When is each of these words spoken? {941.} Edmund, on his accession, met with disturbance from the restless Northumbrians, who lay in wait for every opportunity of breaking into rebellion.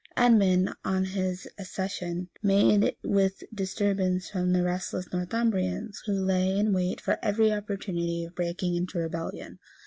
{941.} 0.17 0.23
Edmund, 0.65 0.77
on 0.83 1.05
his 1.13 1.47
accession, 1.59 2.27
met 2.41 2.97
with 3.03 3.43
disturbance 3.53 4.31
from 4.31 4.51
the 4.51 4.63
restless 4.63 5.05
Northumbrians, 5.13 6.01
who 6.07 6.13
lay 6.13 6.57
in 6.57 6.73
wait 6.73 6.99
for 6.99 7.19
every 7.21 7.53
opportunity 7.53 8.23
of 8.23 8.33
breaking 8.33 8.75
into 8.75 8.97
rebellion. 8.97 9.59